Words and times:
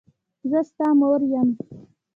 زه 0.49 0.59
ستا 0.69 0.87
مور 0.99 1.21
یم. 1.31 1.49